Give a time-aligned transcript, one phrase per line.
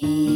[0.00, 0.33] い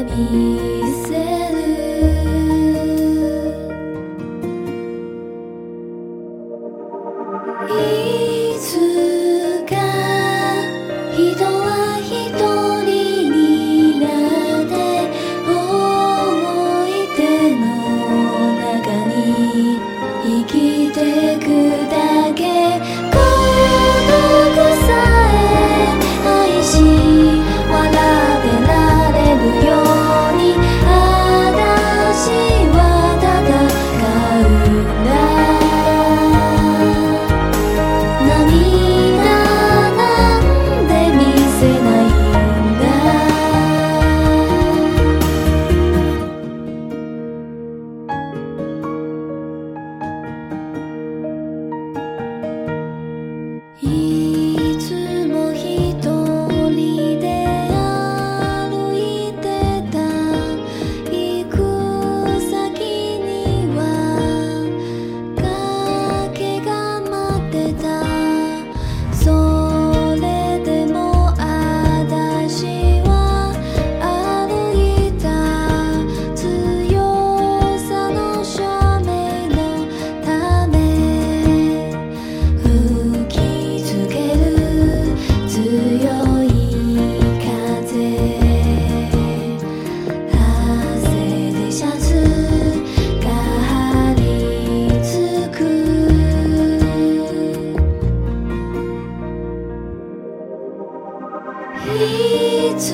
[0.00, 0.02] い
[8.58, 9.19] つも
[102.02, 102.92] いつ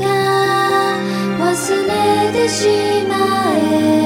[0.00, 0.98] が
[1.38, 2.66] 忘れてし
[3.08, 3.14] ま
[3.56, 3.97] え。